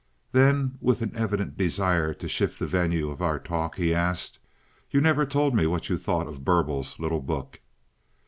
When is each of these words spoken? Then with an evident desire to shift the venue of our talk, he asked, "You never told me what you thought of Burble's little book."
Then 0.31 0.79
with 0.81 1.03
an 1.03 1.11
evident 1.15 1.59
desire 1.59 2.11
to 2.15 2.27
shift 2.27 2.57
the 2.57 2.65
venue 2.65 3.11
of 3.11 3.21
our 3.21 3.37
talk, 3.37 3.75
he 3.75 3.93
asked, 3.93 4.39
"You 4.89 4.99
never 4.99 5.27
told 5.27 5.53
me 5.53 5.67
what 5.67 5.89
you 5.89 5.97
thought 5.99 6.25
of 6.25 6.43
Burble's 6.43 6.97
little 6.99 7.21
book." 7.21 7.59